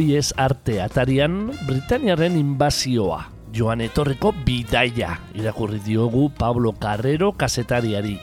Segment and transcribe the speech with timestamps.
[0.00, 3.18] Oiez arte atarian Britaniaren inbazioa,
[3.52, 8.14] joan etorreko bidaia, irakurri diogu Pablo Carrero kasetariari.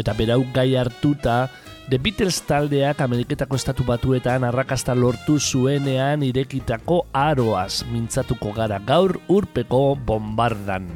[0.00, 1.50] Eta berau gai hartuta,
[1.92, 9.98] The Beatles taldeak Ameriketako estatu batuetan arrakasta lortu zuenean irekitako aroaz mintzatuko gara gaur urpeko
[10.00, 10.88] bombardan.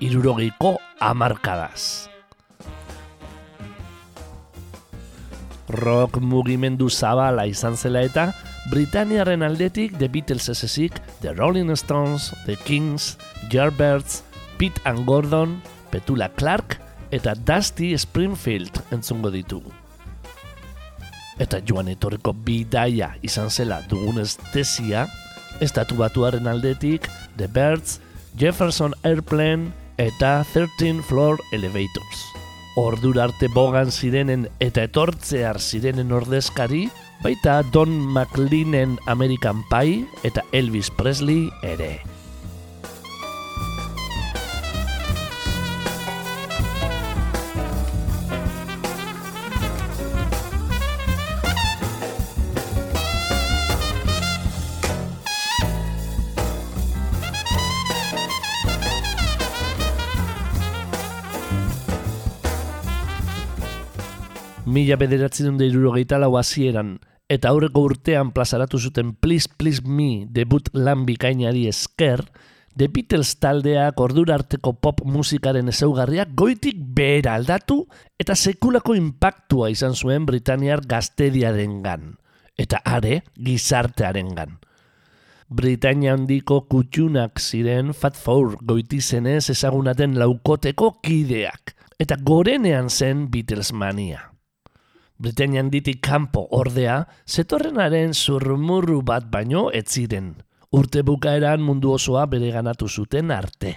[0.00, 2.08] Irurogeiko amarkadaz.
[5.68, 8.32] Rock mugimendu zabala izan zela eta,
[8.68, 13.16] Britaniaren aldetik The Beatles esesik, The Rolling Stones, The Kings,
[13.50, 14.22] Yardbirds,
[14.58, 16.76] Pete and Gordon, Petula Clark
[17.10, 19.72] eta Dusty Springfield entzungo ditugu.
[21.40, 25.06] Eta joan etorreko bidaia izan zela dugunez tesia,
[25.64, 27.98] estatu batuaren aldetik The Birds,
[28.36, 32.26] Jefferson Airplane eta 13 Floor Elevators.
[32.76, 40.88] Ordur arte bogan zirenen eta etortzear zirenen ordezkari, baita Don McLeanen American Pie eta Elvis
[40.90, 42.00] Presley ere.
[64.70, 66.96] Mila bederatzi dut irurogeita lau hasieran
[67.30, 72.24] eta aurreko urtean plazaratu zuten Please Please Me debut lan bikainari esker,
[72.76, 77.82] The Beatles taldeak ordura arteko pop musikaren ezaugarriak goitik behera aldatu
[78.18, 82.14] eta sekulako impactua izan zuen Britaniar gaztediaren gan,
[82.58, 84.58] eta are gizartearen gan.
[85.50, 94.29] Britania handiko kutxunak ziren Fat Four goitizenez ezagunaten laukoteko kideak, eta gorenean zen Beatles mania.
[95.20, 100.32] Britanian ditik kanpo ordea, zetorrenaren zurmurru bat baino ez ziren.
[100.72, 103.74] Urte bukaeran mundu osoa bere ganatu zuten arte.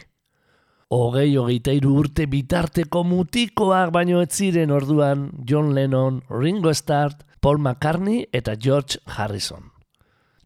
[0.94, 7.60] Hogei hogeita iru urte bitarteko mutikoak baino ez ziren orduan John Lennon, Ringo Starr, Paul
[7.60, 9.72] McCartney eta George Harrison.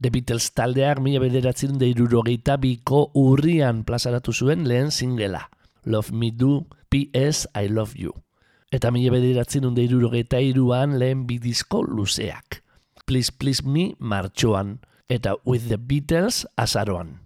[0.01, 5.49] The Beatles taldeak mila bederatzen da irurogeita biko urrian plazaratu zuen lehen singela.
[5.85, 7.45] Love Me Do, P.S.
[7.53, 8.26] I Love You
[8.71, 12.63] eta mila bederatzen unde irurogeita iruan lehen bidizko luzeak.
[13.05, 17.19] Please Please Me martxoan eta With the Beatles azaroan.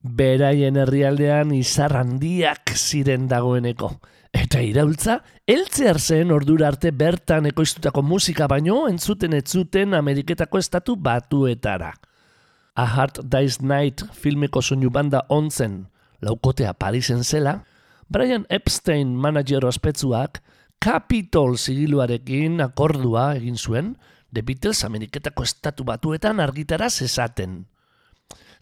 [0.00, 3.98] Beraien herrialdean izar handiak ziren dagoeneko.
[4.32, 11.92] Eta iraultza, eltzear zen ordura arte bertan ekoiztutako musika baino entzuten etzuten Ameriketako estatu batuetara.
[12.74, 15.82] A Hard Day's Night filmeko soinu banda ontzen,
[16.22, 17.58] laukotea Parisen zela,
[18.08, 20.40] Brian Epstein manager ospetsuak
[20.80, 23.90] Capitol zigiluarekin akordua egin zuen,
[24.32, 27.66] The Beatles Ameriketako estatu batuetan argitara zezaten.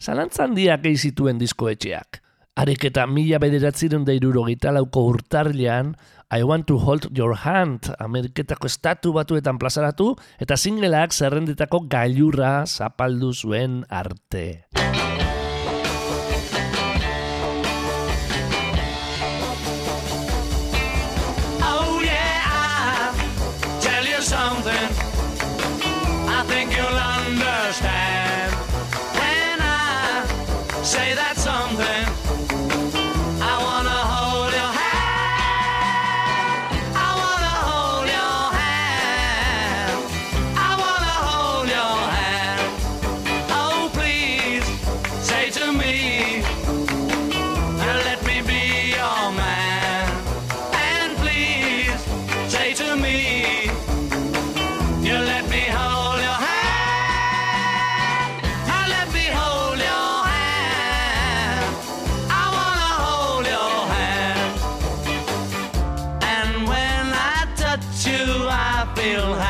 [0.03, 2.19] Zalantzan diak zituen diskoetxeak.
[2.59, 5.95] Arek mila bederatziren da irurogita lauko urtarlean,
[6.29, 13.31] I want to hold your hand Ameriketako estatu batuetan plazaratu eta singleak zerrendetako gailurra zapaldu
[13.33, 14.67] zuen arte.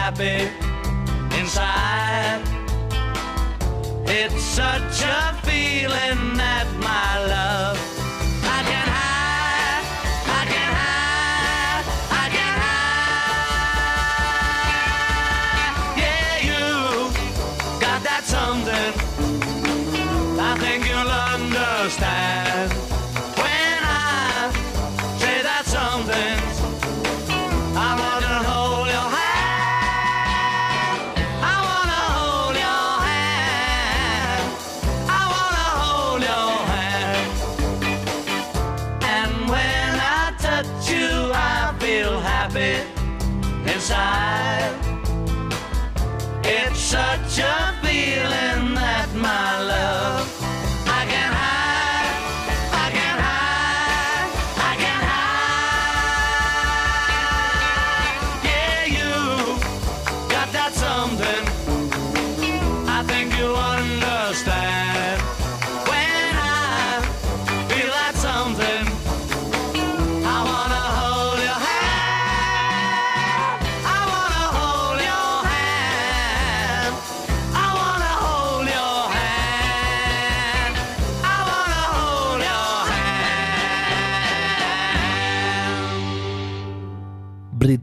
[0.09, 0.49] happy
[1.39, 2.41] inside.
[4.07, 6.38] It's such a feeling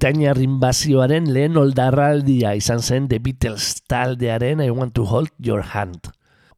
[0.06, 0.17] hand.
[0.17, 6.12] Britaniar inbazioaren lehen oldarraldia izan zen The Beatles taldearen I Want to Hold Your Hand.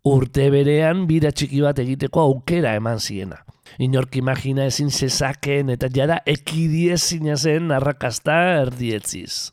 [0.04, 3.38] Urte berean bira txiki bat egiteko aukera eman ziena.
[3.78, 8.36] Inork imagina ezin zezakeen eta jada ekidiezina zen arrakasta
[8.66, 9.52] erdietziz.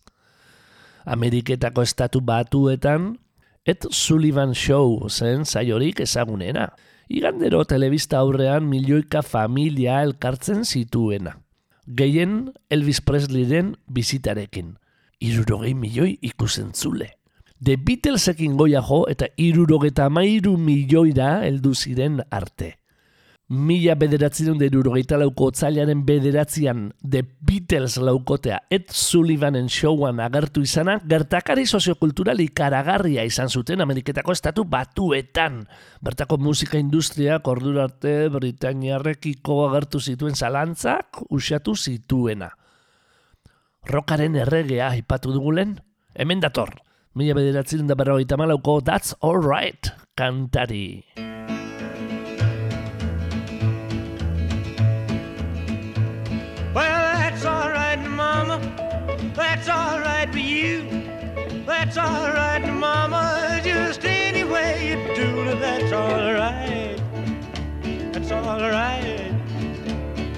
[1.05, 3.17] Ameriketako estatu batuetan,
[3.65, 6.73] Ed Sullivan Show zen saiorik ezagunena.
[7.07, 11.44] Igandero telebista aurrean milioika familia elkartzen zituena.
[11.85, 14.73] Gehien Elvis Presleyren bizitarekin.
[15.21, 17.11] Irurogei milioi ikusentzule.
[17.63, 22.73] The Beatlesekin goia jo eta irurogeta mairu milioira heldu ziren arte.
[23.45, 30.95] Mila bederatzen da irurogeita lauko otzailaren bederatzean The Beatles laukotea Ed Sullivanen showan agertu izana
[31.05, 35.59] gertakari soziokultural ikaragarria izan zuten Ameriketako estatu batuetan.
[36.01, 42.49] Bertako musika industriak ordura arte Britainiarrekiko agertu zituen zalantzak usatu zituena.
[43.85, 45.77] Rokaren erregea aipatu dugulen,
[46.17, 46.73] hemen dator.
[47.13, 51.05] Mila bederatzen da berrogeita malauko That's Alright kantari.
[61.85, 63.61] That's all right, Mama.
[63.63, 66.99] Just any way you do that's all right.
[68.11, 69.31] That's all right.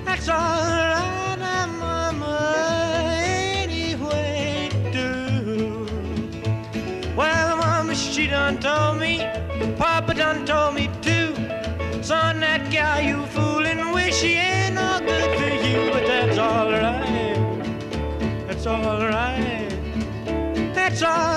[0.04, 3.16] That's all right, Mama.
[3.16, 5.88] Any way you do.
[7.16, 9.20] Well, Mama, she done told me.
[9.78, 11.34] Papa done told me too.
[12.04, 16.70] Son, that gal you fooling with, she ain't no good for you, but that's all
[16.72, 17.38] right.
[18.48, 19.68] That's all right.
[20.76, 21.37] That's all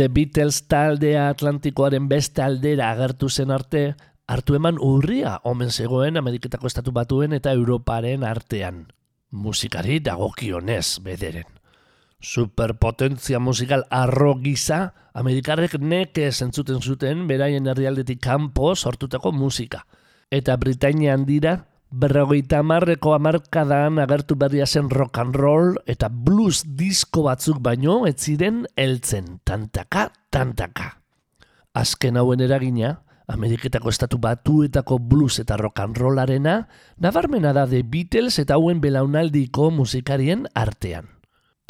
[0.00, 3.80] The Beatles taldea Atlantikoaren beste aldera agertu zen arte,
[4.32, 8.78] hartu eman urria omen zegoen Ameriketako estatu batuen eta Europaren artean.
[9.28, 11.44] Musikari dagokionez bederen.
[12.16, 19.84] Superpotentzia musikal arro gisa, Amerikarrek neke zentzuten zuten beraien herrialdetik kanpo sortutako musika.
[20.30, 27.26] Eta Britainia handira, berrogeita marreko amarkadan agertu berria zen rock and roll eta blues disko
[27.26, 31.02] batzuk baino ez ziren heltzen tantaka, tantaka.
[31.74, 36.68] Azken hauen eragina, Ameriketako estatu batuetako blues eta rock and rollarena,
[36.98, 41.06] nabarmena da The Beatles eta hauen belaunaldiko musikarien artean.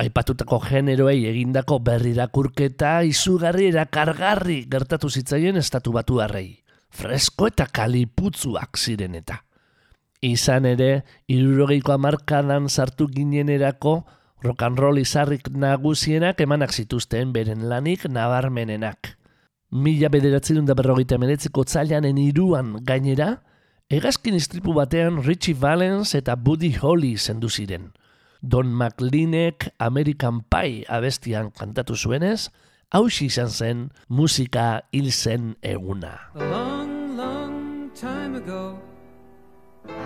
[0.00, 6.62] Aipatutako generoei egindako berrirakurketa izugarri erakargarri gertatu zitzaien estatu batuarrei.
[6.88, 9.42] Fresko eta kaliputzuak ziren eta.
[10.20, 14.04] Izan ere, irurogeikoa markadan sartu ginenerako,
[14.44, 19.16] rock and roll izarrik nagusienak emanak zituzten beren lanik nabarmenenak.
[19.70, 23.38] Mila bederatzi dut berrogeita meretziko tzailanen iruan gainera,
[23.88, 27.92] egazkin istripu batean Richie Valens eta Buddy Holly zendu ziren.
[28.42, 32.50] Don McLeanek American Pie abestian kantatu zuenez,
[32.90, 36.16] hausi izan zen musika hil zen eguna.
[36.34, 38.89] A long, long time ago,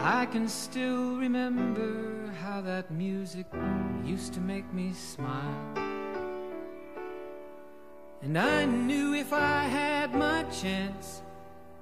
[0.03, 3.47] I can still remember how that music
[4.05, 5.75] used to make me smile.
[8.23, 11.23] And I knew if I had my chance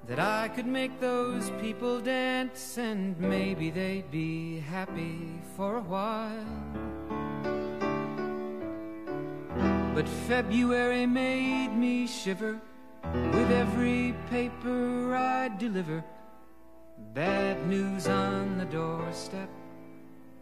[0.06, 6.82] that I could make those people dance and maybe they'd be happy for a while.
[9.94, 12.61] But February made me shiver
[13.04, 16.02] with every paper I deliver.
[17.14, 19.50] Bad news on the doorstep.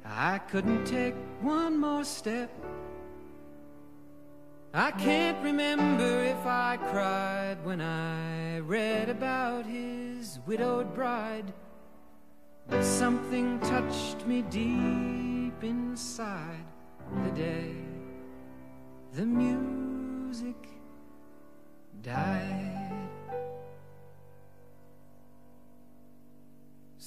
[0.05, 2.51] I couldn't take one more step.
[4.73, 11.53] I can't remember if I cried when I read about his widowed bride.
[12.69, 16.65] But something touched me deep inside
[17.25, 17.75] the day
[19.13, 20.55] the music
[22.03, 22.80] died.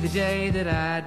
[0.00, 1.00] the day that I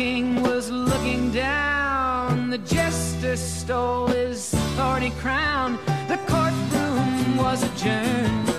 [0.00, 2.48] king was looking down.
[2.48, 5.78] The jester stole his thorny crown.
[6.08, 8.49] The courtroom was adjourned.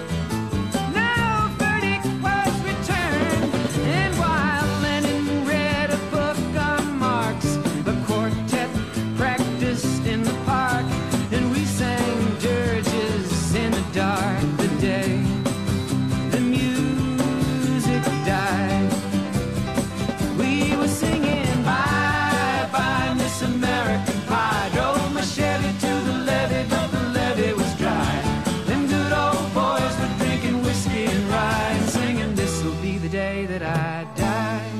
[34.16, 34.72] Die.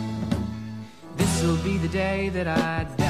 [1.18, 3.01] This'll be the day that I die.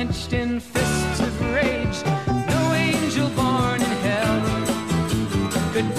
[0.00, 2.02] Clenched in fists of rage.
[2.48, 4.40] No angel born in hell
[5.74, 5.94] could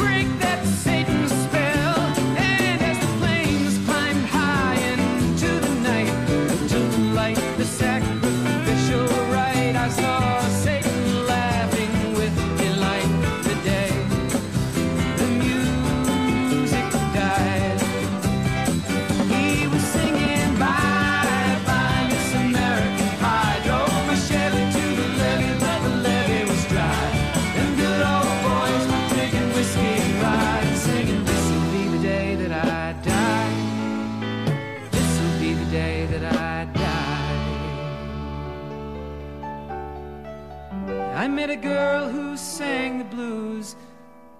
[41.42, 43.75] met a girl who sang the blues,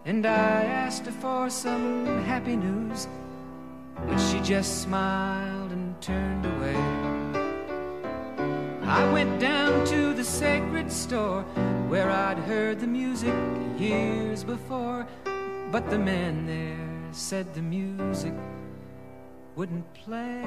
[0.06, 3.08] and I asked her for some happy news.
[4.08, 6.78] But she just smiled and turned away.
[8.84, 11.42] I went down to the sacred store
[11.90, 13.34] where I'd heard the music
[13.80, 15.08] years before.
[15.72, 18.36] But the man there said the music
[19.56, 20.46] wouldn't play.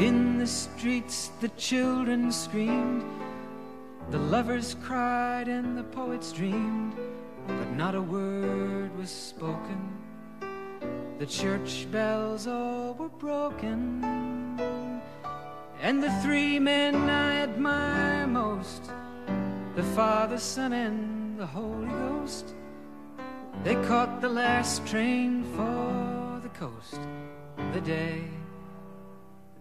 [0.00, 3.04] In the streets the children screamed,
[4.10, 6.94] the lovers cried, and the poets dreamed.
[7.46, 9.90] But not a word was spoken.
[11.18, 14.02] The church bells all were broken,
[15.82, 18.90] and the three men I admire most
[19.76, 22.54] the Father, Son, and the Holy Ghost
[23.64, 26.98] they caught the last train for the coast
[27.74, 28.39] the day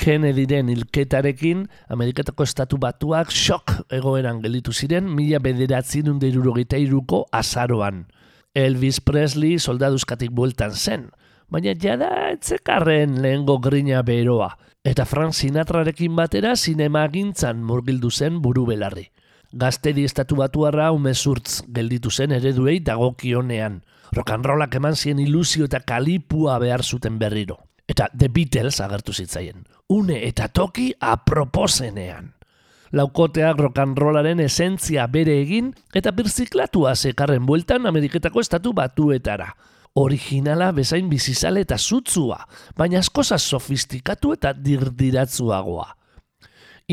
[0.00, 8.06] Kennedyren hilketarekin Ameriketako estatu batuak shock egoeran gelditu ziren mila bederatzen irurogeita iruko azaroan.
[8.54, 11.10] Elvis Presley soldaduzkatik bueltan zen,
[11.50, 18.64] baina jada etzekarren lehengo grina beroa, eta Frank Sinatrarekin batera zinema gintzan murgildu zen buru
[18.66, 19.10] belarri.
[19.52, 23.82] Gaztedi estatu batuarra umezurtz gelditu zen ereduei dagokionean.
[24.16, 27.58] Rock'n'rollak eman zien ilusio eta kalipua behar zuten berriro.
[27.90, 29.64] Eta The Beatles agertu zitzaien.
[29.90, 32.34] Une eta toki aproposenean.
[32.94, 39.52] Laukoteak rock'n'rollaren esentzia bere egin eta birziklatua sekarren bueltan Ameriketako estatu batuetara.
[39.98, 42.44] Originala bezain bizizale eta zutzua,
[42.78, 45.88] baina askoza sofistikatu eta dirdiratzuagoa.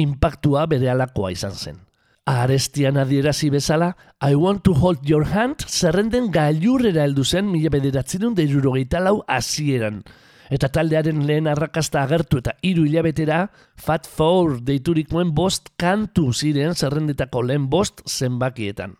[0.01, 1.77] Impactua bere alakoa izan zen.
[2.27, 8.33] Arestian adierazi bezala, I want to hold your hand zerrenden gailurrera heldu zen mila bederatzen
[8.35, 10.01] deirurogeita lau hasieran.
[10.49, 17.43] Eta taldearen lehen arrakasta agertu eta hiru hilabetera, Fat Four deiturikoen bost kantu ziren zerrendetako
[17.43, 18.95] lehen bost zenbakietan.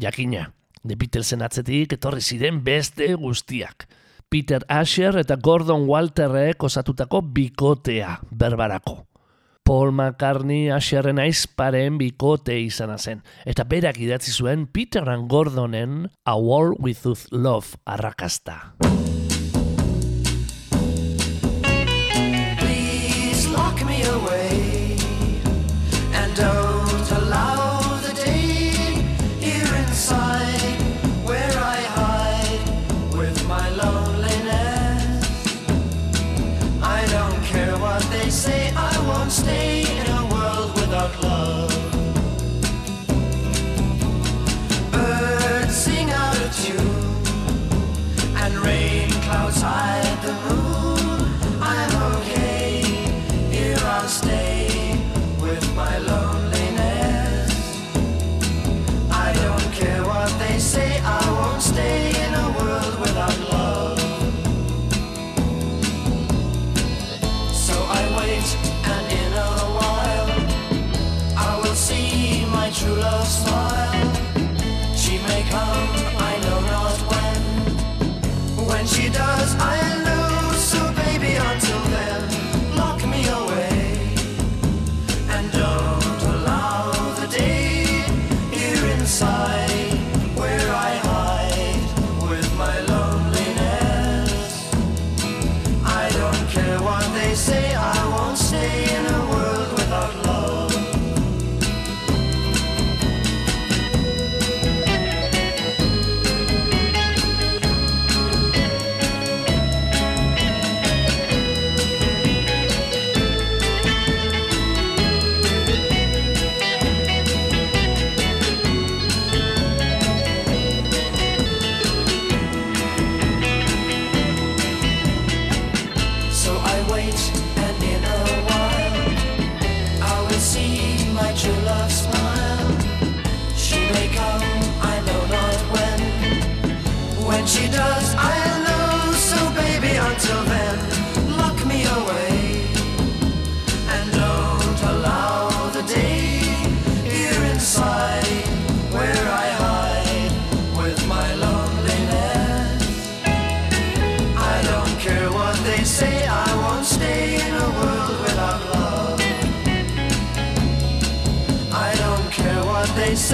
[0.00, 0.50] Jakina,
[0.86, 3.86] The Beatlesen atzetik etorri ziren beste guztiak.
[4.28, 9.04] Peter Asher eta Gordon Walterrek osatutako bikotea berbarako.
[9.64, 16.36] Paul McCartney Asherren aizparen bikote izana zen, eta berak idatzi zuen Peter and Gordonen A
[16.36, 18.74] War With Love arrakasta.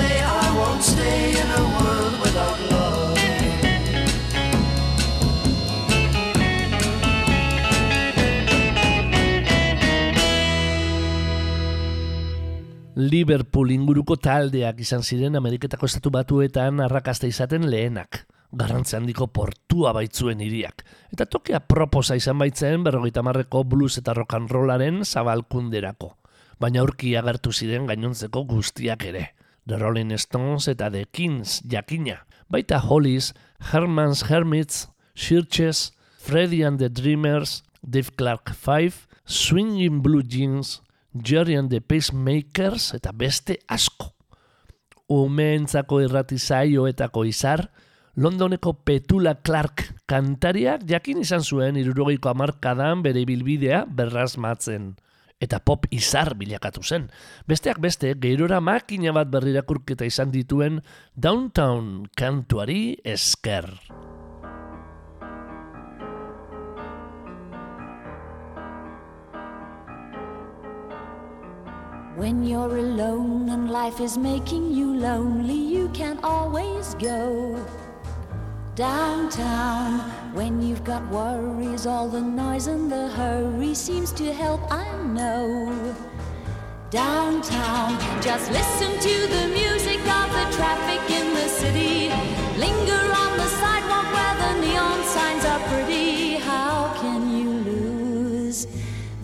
[0.00, 3.18] Say, I won't stay in a world without love.
[13.00, 18.26] Liverpool inguruko taldeak izan ziren Ameriketako estatu batuetan arrakasta izaten lehenak.
[18.60, 20.82] Garrantzi handiko portua baitzuen hiriak.
[21.14, 26.16] Eta tokea proposa izan baitzen berrogeita marreko blues eta rock and rollaren zabalkunderako.
[26.60, 29.30] Baina aurki agertu ziren gainontzeko guztiak ere.
[29.66, 32.26] The Rolling Stones eta The Kings jakina.
[32.50, 33.32] Baita Hollies,
[33.72, 40.82] Herman's Hermits, Churches, Freddie and the Dreamers, Dave Clark 5, Swinging Blue Jeans,
[41.14, 44.12] Jerry and the Pacemakers eta beste asko.
[45.10, 47.68] Umeentzako irrati saioetako izar,
[48.16, 54.96] Londoneko Petula Clark kantariak jakin izan zuen irurogeiko amarkadan bere bilbidea berrazmatzen.
[55.40, 57.08] Eta pop izar bilakatu zen.
[57.48, 60.82] Besteak beste, gerora makina bat berrirakurketa izan dituen
[61.16, 63.72] Downtown kantuari esker.
[72.20, 77.56] When you're alone and life is making you lonely, you can always go
[78.80, 80.00] downtown.
[80.32, 85.94] When you've got worries, all the noise and the hurry seems to help, I know.
[86.88, 87.90] Downtown,
[88.22, 92.08] just listen to the music of the traffic in the city.
[92.64, 96.36] Linger on the sidewalk where the neon signs are pretty.
[96.36, 98.66] How can you lose?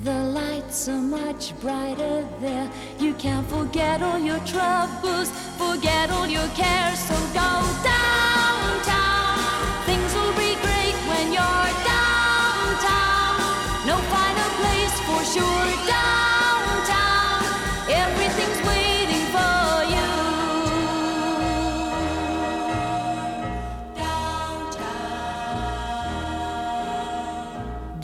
[0.04, 2.70] The lights are much brighter there.
[2.98, 6.98] You can't forget all your troubles, forget all your cares.
[7.08, 7.50] So go
[7.82, 9.35] downtown.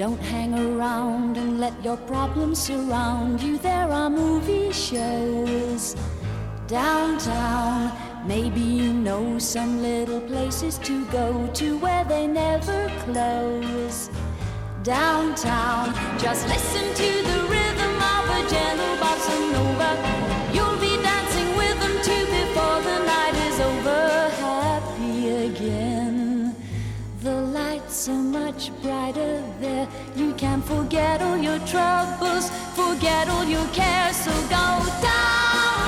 [0.03, 3.57] Don't hang around and let your problems surround you.
[3.59, 5.95] There are movie shows
[6.67, 7.93] downtown.
[8.27, 14.11] Maybe you know some little places to go to where they never close.
[14.83, 19.90] Downtown, just listen to the rhythm of a gentle bossa nova.
[20.53, 24.29] You'll be dancing with them too before the night is over.
[24.40, 26.57] Happy again.
[27.21, 29.87] The lights are much brighter there.
[30.16, 34.16] You can forget all your troubles, forget all your cares.
[34.16, 34.66] So go
[35.01, 35.82] downtown,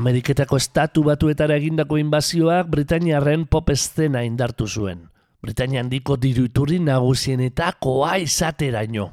[0.00, 5.02] Ameriketako estatu batuetara egindako inbazioak Britainiarren pop eszena indartu zuen.
[5.44, 9.10] Britainia handiko diru iturri nagusienetakoa izateraino.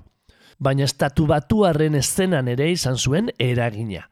[0.63, 4.06] Baina estatu batuarren eszenan ere izan zuen eragina.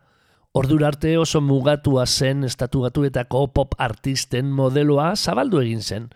[0.51, 6.09] Ordura arte oso mugatua zen estatu batuetako pop artisten modeloa zabaldu egin zen.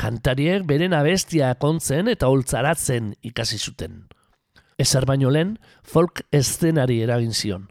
[0.00, 4.06] Kantariek beren abestia kontzen eta holtzaratzen ikasi zuten.
[4.78, 7.68] Ezer baino lehen, folk eszenari eragin zion.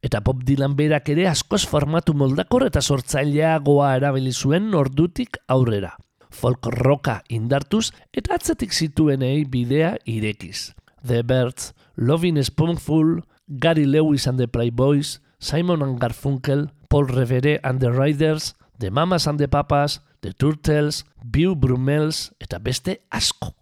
[0.00, 5.96] Eta Bob Dylan berak ere askoz formatu moldakor eta sortzaileagoa erabili zuen ordutik aurrera.
[6.30, 10.72] Folk rocka indartuz eta atzetik zituenei bidea irekiz.
[11.04, 17.80] The Birds, Lovin' Spoonful, Gary Lewis and the Playboys, Simon and Garfunkel, Paul Revere and
[17.80, 23.52] the Riders, The Mamas and the Papas, The Turtles, Bill Brumels eta beste asko.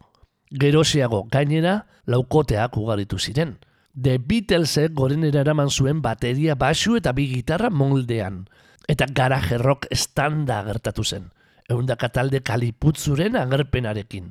[0.51, 3.59] Gerosiago gainera laukoteak ugaritu ziren.
[3.99, 8.45] The Beatlesek gorenera eraman zuen bateria basu eta bi gitarra moldean.
[8.87, 11.25] Eta garaje rock standa gertatu zen.
[11.69, 14.31] Eundaka talde kaliputzuren agerpenarekin.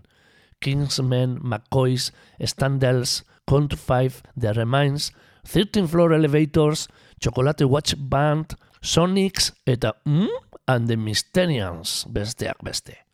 [0.64, 5.12] Kingsmen, McCoys, Standells, Count 5, The Remains,
[5.44, 6.88] 13 Floor Elevators,
[7.20, 10.32] Chocolate Watch Band, Sonics eta mm?
[10.68, 13.07] and the Mysterians besteak beste.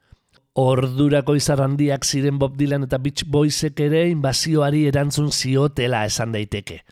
[0.53, 6.83] Ordurako izar handiak ziren Bob Dylan eta Beach Boysek ere inbazioari erantzun ziotela esan daiteke.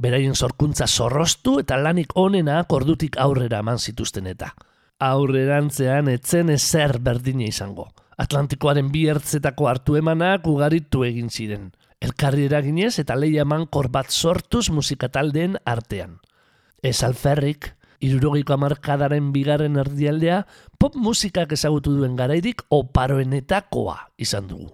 [0.00, 4.54] Beraien sorkuntza zorrostu eta lanik onenak ordutik aurrera eman zituzten eta.
[4.98, 7.90] Aurrerantzean etzen ezer berdina izango.
[8.16, 11.68] Atlantikoaren bi ertzetako hartu emanak ugaritu egin ziren.
[12.00, 16.16] Elkarri eraginez eta leia mankor bat sortuz musikataldeen artean.
[16.82, 20.42] Ez alferrik, irurogeiko amarkadaren bigarren erdialdea,
[20.78, 24.72] pop musikak ezagutu duen garairik oparoenetakoa izan dugu.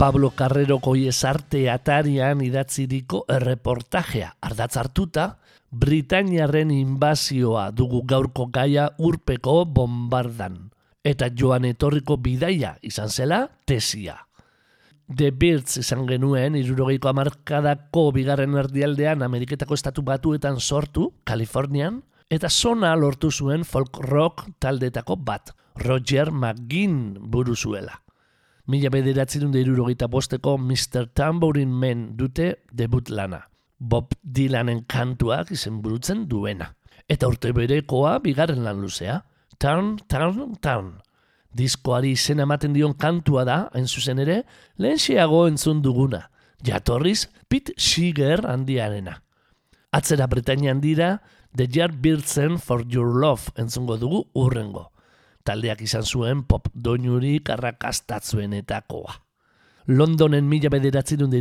[0.00, 0.94] Pablo Carreroko
[1.28, 4.30] arte atarian idatziriko erreportajea.
[4.40, 5.36] Ardatz hartuta,
[5.70, 10.70] Britainiarren inbazioa dugu gaurko gaia urpeko bombardan.
[11.04, 14.16] Eta joan etorriko bidaia izan zela tesia.
[15.14, 22.96] The Birds izan genuen irurogeiko amarkadako bigarren erdialdean Ameriketako estatu batuetan sortu, Kalifornian, eta sona
[22.96, 28.00] lortu zuen folk rock taldetako bat, Roger McGinn buru zuela.
[28.70, 31.08] Mila bederatzen dut irurogeita bosteko Mr.
[31.16, 33.40] Tambourine Man dute debut lana.
[33.80, 36.68] Bob Dylanen kantuak izen burutzen duena.
[37.10, 39.16] Eta urte berekoa bigarren lan luzea.
[39.58, 40.92] Turn, turn, turn.
[41.50, 44.44] Diskoari izen ematen dion kantua da, hain zuzen ere,
[44.78, 46.28] lehenxeago entzun duguna.
[46.62, 49.16] Jatorriz, Pete Seeger handiarena.
[49.90, 51.16] Atzera Bretainian dira,
[51.56, 54.92] The Yardbirds for Your Love entzungo dugu urrengo
[55.44, 59.14] taldeak izan zuen pop doinurik arrakastatzuenetakoa.
[59.88, 61.32] Londonen mila bederatzen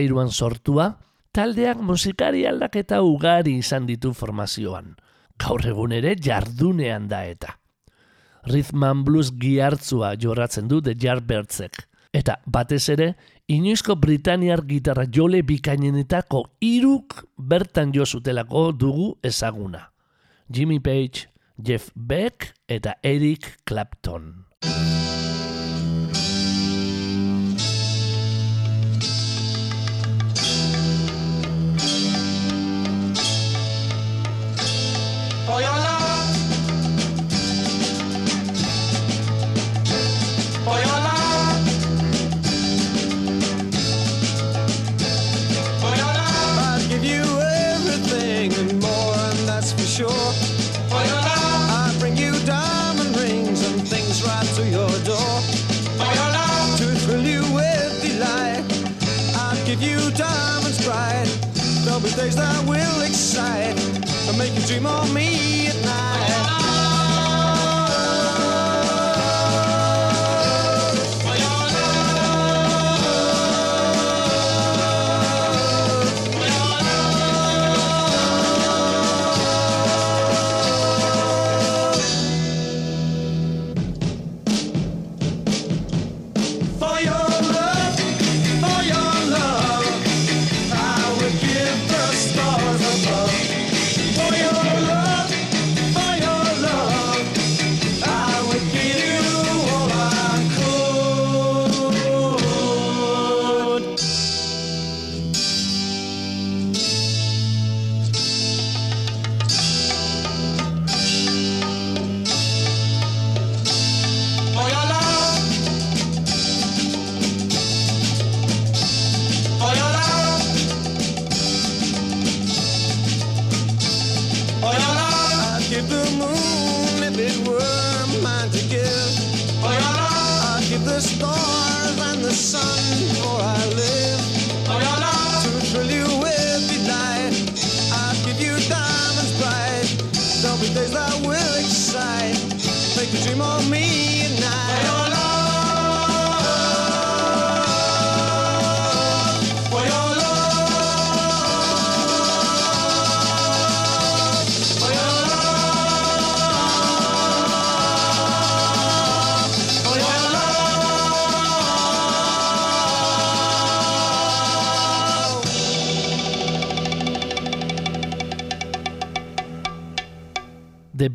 [0.00, 0.96] iruan sortua,
[1.32, 4.96] taldeak musikari aldaketa ugari izan ditu formazioan.
[5.38, 7.58] Gaur egun ere jardunean da eta.
[8.46, 11.88] Rhythm Blues gihartzua jorratzen du The Yardbirdsek.
[12.12, 13.16] Eta batez ere,
[13.48, 19.90] inoizko Britaniar gitarra jole bikainenetako iruk bertan jo zutelako dugu ezaguna.
[20.48, 21.26] Jimmy Page,
[21.56, 24.46] Jeff Beck eta Eric Clapton.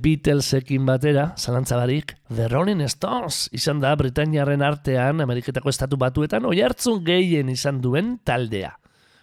[0.01, 6.61] Beatlesekin batera, zalantza barik, The Rolling Stones izan da Britainiarren artean Ameriketako estatu batuetan oi
[7.05, 8.77] gehien izan duen taldea.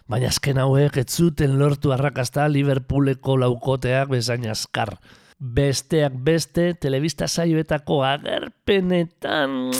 [0.09, 4.95] Baina azken hauek ez zuten lortu arrakasta Liverpooleko laukoteak bezain azkar.
[5.39, 9.71] Besteak beste, telebista saioetako agerpenetan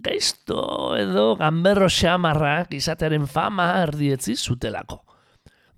[0.00, 5.02] gaizto edo gamberro xamarrak izatearen fama erdietzi zutelako.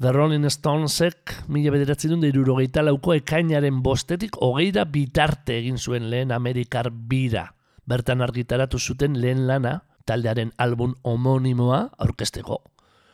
[0.01, 6.33] The Rolling Stonesek mila bederatzen dut irurogeita lauko ekainaren bostetik hogeira bitarte egin zuen lehen
[6.35, 7.53] Amerikar bira.
[7.87, 12.59] Bertan argitaratu zuten lehen lana, taldearen album homonimoa aurkesteko.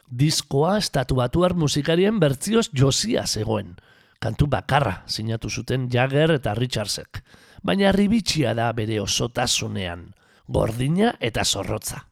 [0.08, 3.76] Diskoa estatu batuar musikarien bertzioz josia zegoen.
[4.18, 7.20] Kantu bakarra sinatu zuten Jagger eta Richardsek.
[7.62, 10.14] Baina ribitxia da bere osotasunean,
[10.48, 12.06] gordina eta zorrotza.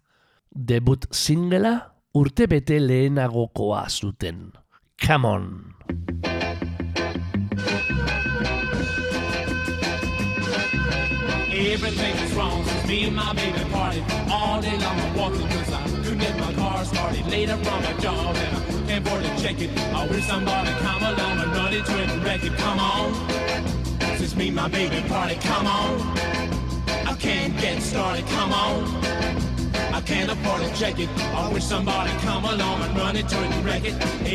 [0.52, 4.52] Debut singela urte bete lehenagokoa zuten.
[5.06, 5.74] Come on!
[11.52, 14.98] Everything is wrong me and my baby party all day long.
[15.00, 17.26] I'm walking cause I couldn't get my car started.
[17.26, 19.70] Later on my job and I can't afford to check it.
[19.94, 22.56] I wish somebody come along and run into it and wreck it.
[22.56, 23.08] Come on,
[24.16, 25.36] since me my baby party.
[25.36, 26.00] Come on,
[27.06, 28.26] I can't get started.
[28.26, 29.47] Come on.
[29.98, 31.08] I can't afford to check it.
[31.34, 33.94] I wish somebody come along and run it and wreck it.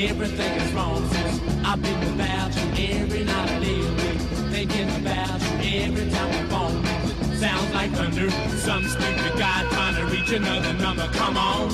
[0.09, 4.19] Everything is wrong since I've been without you every night I lay awake.
[4.51, 7.37] Thinking about you every time the phone.
[7.37, 8.29] Sounds like thunder.
[8.57, 11.07] Some stupid guy trying to reach another number.
[11.13, 11.69] Come on.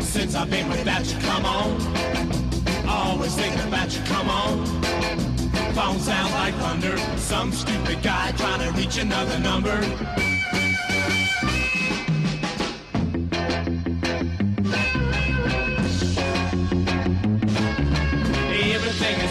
[0.00, 2.88] Since I've been without you, come on.
[2.88, 4.64] Always thinking about you, come on.
[5.74, 6.96] Phone sounds like thunder.
[7.18, 10.35] Some stupid guy trying to reach another number.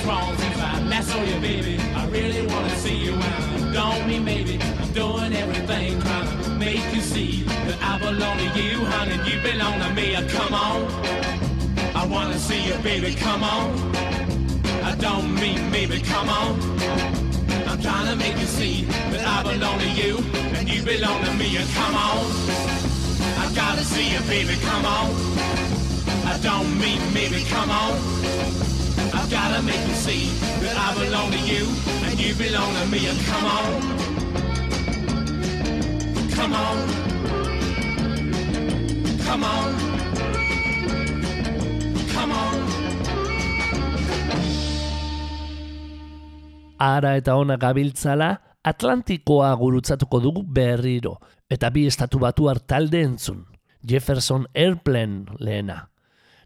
[0.05, 1.79] Is wrong since I last saw you, baby.
[1.95, 4.59] I really wanna see you and I don't mean maybe.
[4.61, 9.17] I'm doing everything trying to make you see that I belong to you, honey.
[9.29, 10.13] You belong to me.
[10.29, 10.79] Come on.
[11.95, 13.15] I wanna see you, baby.
[13.15, 13.67] Come on.
[14.83, 15.99] I don't mean maybe.
[16.01, 16.51] Come on.
[17.67, 20.17] I'm trying to make you see that I belong to you
[20.55, 21.47] and you belong to me.
[21.79, 22.25] Come on.
[23.43, 24.55] I gotta see you, baby.
[24.69, 25.09] Come on.
[26.31, 27.43] I don't mean maybe.
[27.45, 28.84] Come on.
[29.15, 30.27] I've gotta make you see
[30.61, 31.63] that I belong to you
[32.05, 33.07] and you belong to me.
[33.07, 33.65] And come on,
[36.35, 36.77] come on,
[39.25, 39.69] come on,
[42.13, 42.55] come on.
[46.77, 51.15] Ara eta ona gabiltzala, Atlantikoa gurutzatuko dugu berriro,
[51.49, 53.45] eta bi estatu batu talde entzun.
[53.87, 55.87] Jefferson Airplane lehena.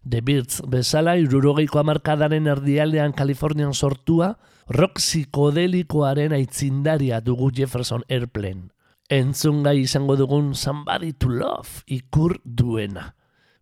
[0.09, 4.31] The Birds bezala irurogeiko amarkadaren erdialdean Kalifornian sortua,
[4.73, 8.71] rock psikodelikoaren aitzindaria dugu Jefferson Airplane.
[9.09, 13.13] Entzun gai izango dugun Somebody to Love ikur duena.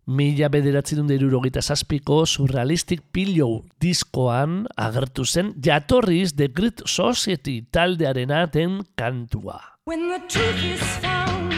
[0.08, 8.84] Mila bederatzi dut zazpiko surrealistic pillow diskoan agertu zen jatorriz The Great Society taldearena den
[8.96, 9.60] kantua.
[9.84, 11.52] When the truth is found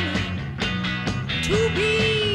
[1.47, 2.30] to be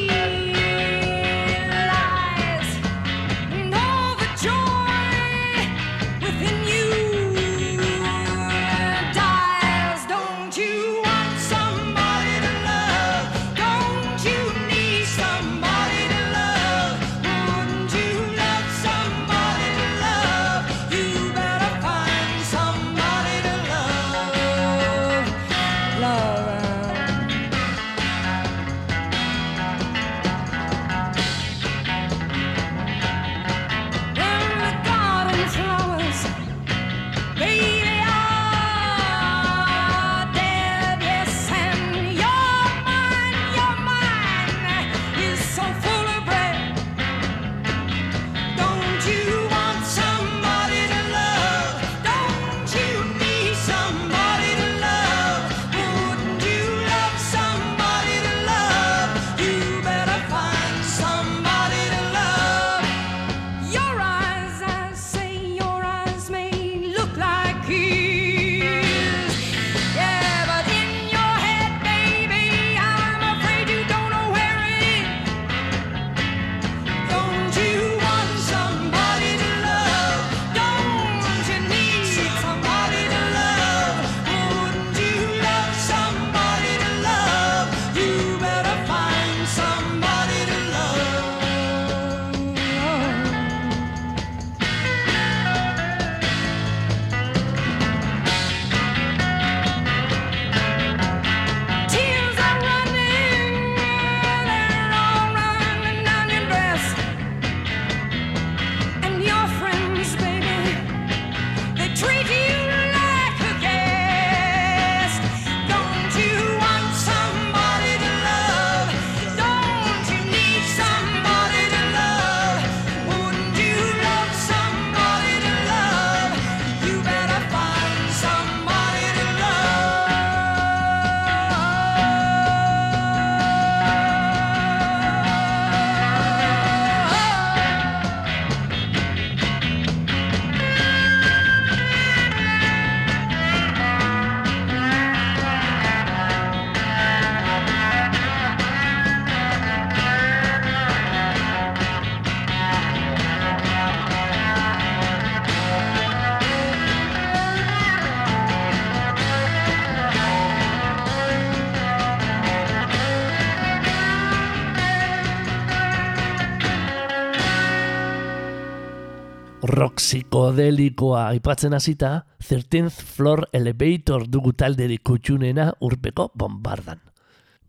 [170.16, 177.02] psikodelikoa aipatzen hasita, 13th Floor Elevator dugu talderik kutxunena urpeko bombardan.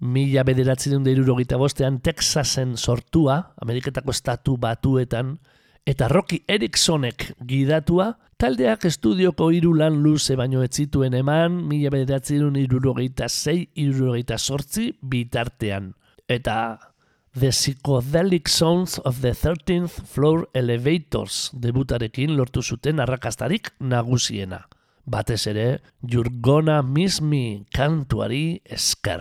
[0.00, 5.34] Mila bederatzen irurogeita bostean Texasen sortua, Ameriketako estatu batuetan,
[5.86, 12.54] eta Rocky Ericksonek gidatua, taldeak estudioko hiru lan luze baino ez zituen eman, mila bederatzen
[12.62, 15.96] irurogeita zei, irurogeita sortzi bitartean.
[16.28, 16.78] Eta
[17.38, 24.62] The Psychedelic Sounds of the 13th Floor Elevators debutarekin lortu zuten arrakastarik nagusiena.
[25.04, 29.20] Batez ere, You're Gonna Miss Me kantuari esker.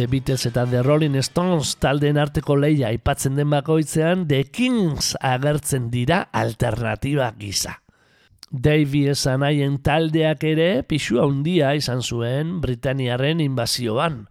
[0.00, 5.90] The Beatles eta The Rolling Stones taldeen arteko leia aipatzen den bakoitzean The Kings agertzen
[5.92, 7.74] dira alternatiba gisa.
[8.48, 14.22] Davy esan haien taldeak ere pixua handia izan zuen Britaniarren inbazioan.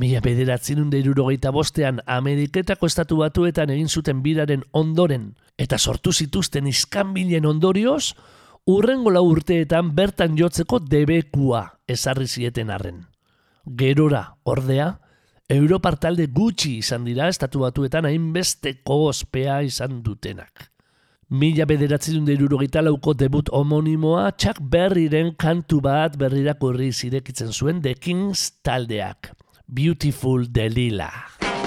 [0.00, 7.44] Mila bederatzen irurogeita bostean Ameriketako estatu batuetan egin zuten biraren ondoren eta sortu zituzten iskanbilen
[7.44, 8.14] ondorioz,
[8.64, 13.04] urrengo lau urteetan bertan jotzeko debekua ezarri zieten arren.
[13.76, 14.88] Gerora, ordea,
[15.48, 20.66] Europar talde gutxi izan dira estatu batuetan hainbesteko ospea izan dutenak.
[21.30, 28.60] Mila bederatzen dut lauko debut homonimoa Chuck Berryren kantu bat berrirakurri zirekitzen zuen The Kings
[28.62, 29.32] taldeak.
[29.66, 31.57] Beautiful Delilah.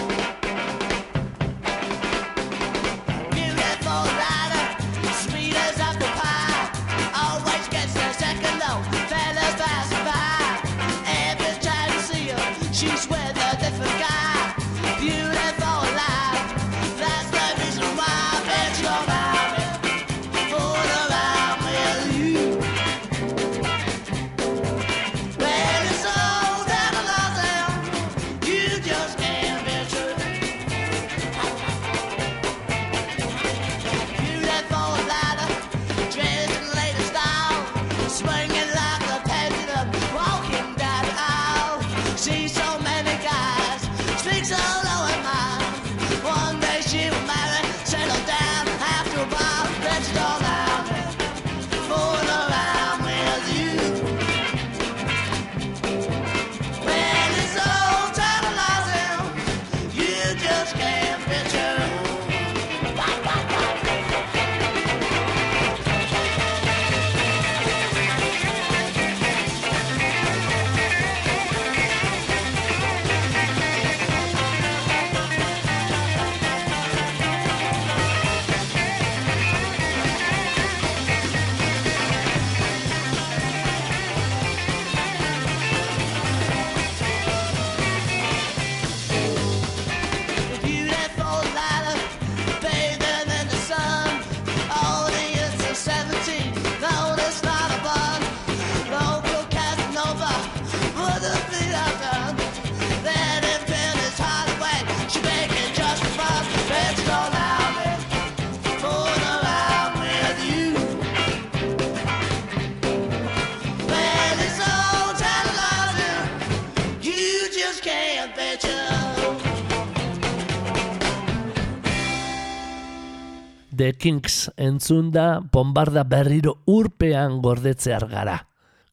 [123.82, 128.36] The Kings entzun da bombarda berriro urpean gordetzear gara.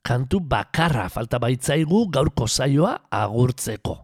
[0.00, 3.98] Kantu bakarra falta baitzaigu gaurko zaioa agurtzeko.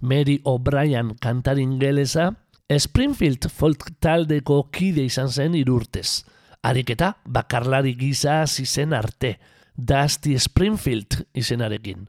[0.00, 2.30] Mary O'Brien kantarin geleza,
[2.72, 6.24] Springfield folk taldeko kide izan zen irurtez.
[6.62, 9.34] Ariketa bakarlari gisa hasi zen arte,
[9.76, 12.08] Dusty Springfield izenarekin.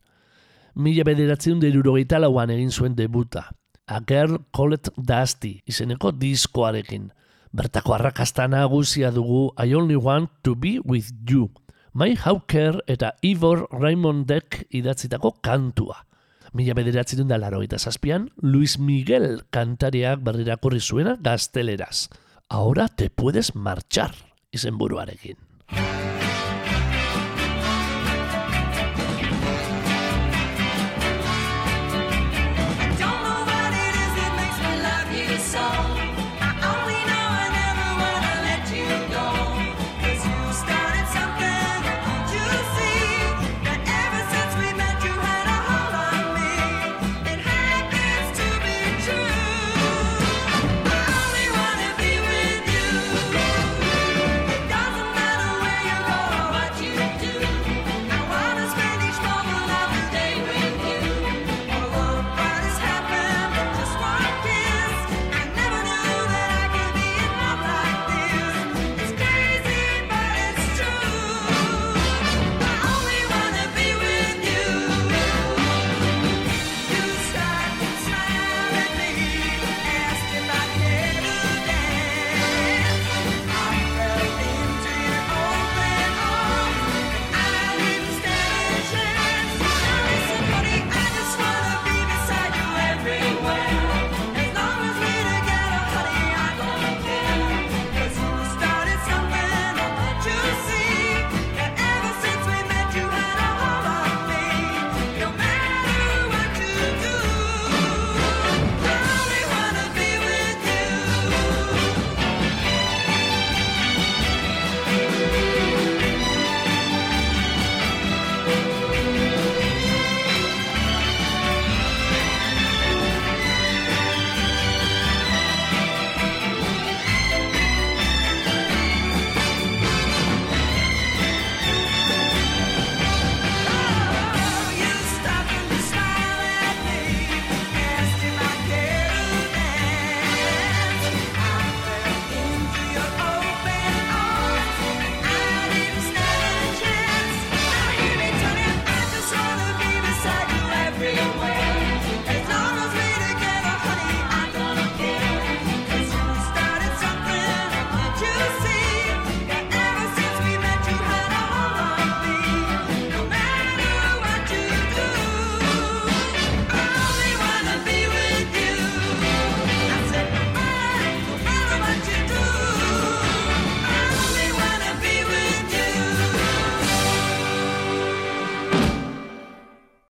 [0.76, 1.60] Mila bederatzen
[2.22, 3.52] lauan egin zuen debuta.
[3.88, 7.12] A Girl Called Dusty izeneko diskoarekin.
[7.56, 11.54] Bertako arrakasta nagusia dugu I Only Want to Be With You.
[11.94, 16.02] Mai Hawker eta Ivor Raymondek idatzitako kantua.
[16.52, 22.10] Mila bederatzen da larogeita zazpian, Luis Miguel kantariak berrirakurri zuena gazteleraz.
[22.50, 24.12] Ahora te puedes marchar
[24.52, 25.40] izenburuarekin.